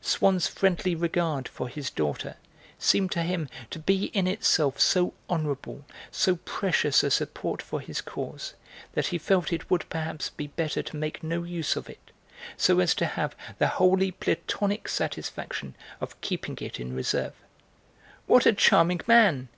[0.00, 2.36] Swann's friendly regard for his daughter
[2.78, 8.00] seemed to him to be in itself so honourable, so precious a support for his
[8.00, 8.54] cause
[8.94, 12.10] that he felt it would perhaps be better to make no use of it,
[12.56, 17.34] so as to have the wholly Platonic satisfaction of keeping it in reserve.
[18.26, 19.48] "What a charming man!"